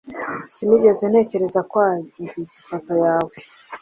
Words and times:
sinigeze 0.51 1.03
ntekereza 1.11 1.59
kwangiza 1.69 2.53
ifoto 2.59 2.93
yawe 3.05 3.35